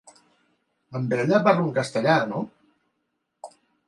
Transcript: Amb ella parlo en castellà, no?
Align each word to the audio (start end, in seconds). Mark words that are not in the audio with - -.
Amb 0.99 1.11
ella 1.17 1.41
parlo 1.47 1.65
en 1.65 1.75
castellà, 1.75 2.15
no? 2.31 2.41